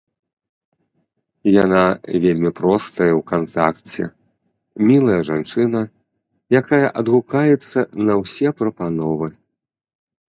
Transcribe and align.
Яна 1.63 1.81
вельмі 2.23 2.51
простая 2.61 3.09
ў 3.09 3.21
кантакце, 3.31 4.03
мілая 4.87 5.19
жанчына, 5.29 5.81
якая 6.61 6.83
адгукаецца 7.03 7.79
на 8.09 8.13
ўсе 8.23 8.47
прапановы. 8.63 9.27